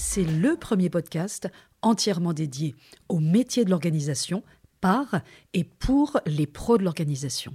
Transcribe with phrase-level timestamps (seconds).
[0.00, 1.48] c'est le premier podcast
[1.82, 2.74] entièrement dédié
[3.10, 4.42] au métier de l'organisation
[4.80, 5.20] par
[5.52, 7.54] et pour les pros de l'organisation.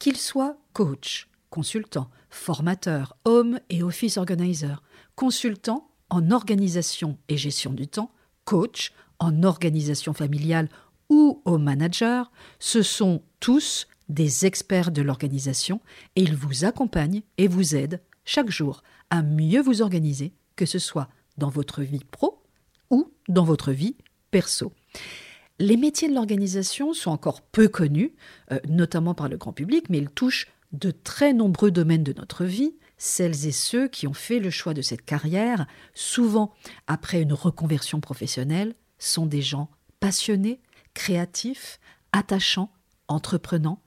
[0.00, 4.82] Qu'ils soient coach, consultants, formateurs, hommes et office organizer,
[5.14, 8.10] consultants en organisation et gestion du temps,
[8.44, 10.68] coach en organisation familiale
[11.08, 15.80] ou au manager, ce sont tous des experts de l'organisation
[16.16, 20.78] et ils vous accompagnent et vous aident chaque jour à mieux vous organiser que ce
[20.78, 21.08] soit
[21.38, 22.42] dans votre vie pro
[22.90, 23.96] ou dans votre vie
[24.30, 24.72] perso.
[25.58, 28.14] Les métiers de l'organisation sont encore peu connus,
[28.50, 32.44] euh, notamment par le grand public, mais ils touchent de très nombreux domaines de notre
[32.44, 32.74] vie.
[32.96, 36.52] Celles et ceux qui ont fait le choix de cette carrière, souvent
[36.86, 39.70] après une reconversion professionnelle, sont des gens
[40.00, 40.60] passionnés,
[40.94, 41.78] créatifs,
[42.12, 42.72] attachants,
[43.08, 43.80] entreprenants,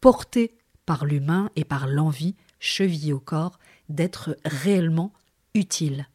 [0.00, 3.58] portés par l'humain et par l'envie, chevillés au corps,
[3.88, 5.12] d'être réellement
[5.54, 6.08] utiles.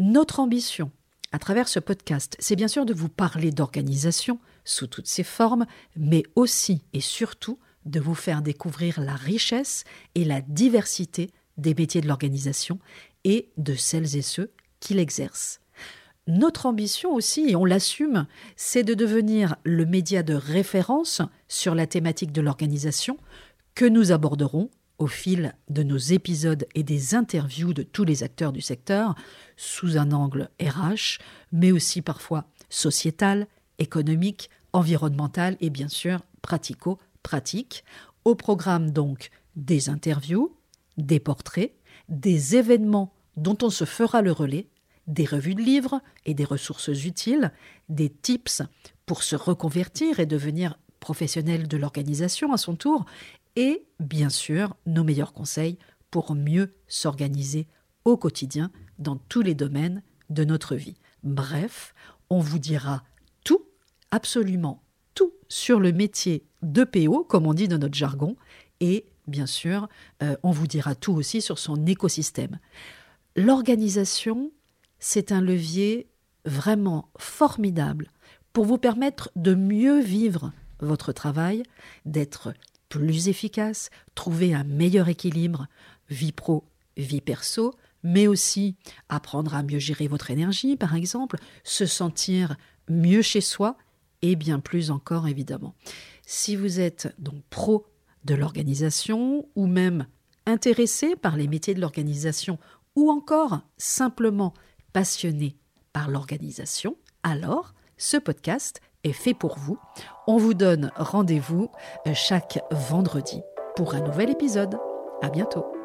[0.00, 0.92] Notre ambition,
[1.32, 5.66] à travers ce podcast, c'est bien sûr de vous parler d'organisation sous toutes ses formes,
[5.96, 9.82] mais aussi et surtout de vous faire découvrir la richesse
[10.14, 12.78] et la diversité des métiers de l'organisation
[13.24, 15.58] et de celles et ceux qui l'exercent.
[16.28, 21.88] Notre ambition aussi, et on l'assume, c'est de devenir le média de référence sur la
[21.88, 23.16] thématique de l'organisation
[23.74, 28.52] que nous aborderons au fil de nos épisodes et des interviews de tous les acteurs
[28.52, 29.14] du secteur,
[29.56, 31.18] sous un angle RH,
[31.52, 33.46] mais aussi parfois sociétal,
[33.78, 37.84] économique, environnemental et bien sûr pratico-pratique.
[38.24, 40.54] Au programme donc des interviews,
[40.96, 41.72] des portraits,
[42.08, 44.68] des événements dont on se fera le relais,
[45.06, 47.52] des revues de livres et des ressources utiles,
[47.88, 48.62] des tips
[49.06, 53.06] pour se reconvertir et devenir professionnel de l'organisation à son tour,
[53.58, 55.78] et bien sûr nos meilleurs conseils
[56.12, 57.66] pour mieux s'organiser
[58.04, 58.70] au quotidien
[59.00, 60.94] dans tous les domaines de notre vie.
[61.24, 61.92] Bref,
[62.30, 63.02] on vous dira
[63.42, 63.64] tout,
[64.12, 68.36] absolument tout sur le métier de PO, comme on dit dans notre jargon,
[68.78, 69.88] et bien sûr,
[70.22, 72.60] euh, on vous dira tout aussi sur son écosystème.
[73.34, 74.52] L'organisation,
[75.00, 76.06] c'est un levier
[76.44, 78.12] vraiment formidable
[78.52, 81.64] pour vous permettre de mieux vivre votre travail,
[82.04, 82.54] d'être
[82.88, 85.66] plus efficace, trouver un meilleur équilibre
[86.10, 86.64] vie pro,
[86.96, 88.76] vie perso, mais aussi
[89.08, 92.56] apprendre à mieux gérer votre énergie, par exemple, se sentir
[92.88, 93.76] mieux chez soi
[94.22, 95.74] et bien plus encore, évidemment.
[96.26, 97.86] Si vous êtes donc pro
[98.24, 100.06] de l'organisation ou même
[100.46, 102.58] intéressé par les métiers de l'organisation
[102.96, 104.54] ou encore simplement
[104.92, 105.56] passionné
[105.92, 108.80] par l'organisation, alors ce podcast
[109.12, 109.78] fait pour vous.
[110.26, 111.70] On vous donne rendez-vous
[112.06, 113.42] euh, chaque vendredi
[113.76, 114.78] pour un nouvel épisode.
[115.22, 115.77] À bientôt.